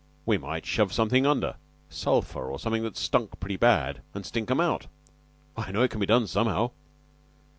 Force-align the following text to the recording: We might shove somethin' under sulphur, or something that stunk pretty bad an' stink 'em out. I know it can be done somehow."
We 0.25 0.39
might 0.39 0.65
shove 0.65 0.91
somethin' 0.91 1.27
under 1.27 1.57
sulphur, 1.87 2.49
or 2.49 2.57
something 2.57 2.81
that 2.81 2.97
stunk 2.97 3.39
pretty 3.39 3.55
bad 3.57 4.01
an' 4.15 4.23
stink 4.23 4.49
'em 4.49 4.59
out. 4.59 4.87
I 5.55 5.71
know 5.71 5.83
it 5.83 5.91
can 5.91 5.99
be 5.99 6.07
done 6.07 6.25
somehow." 6.25 6.71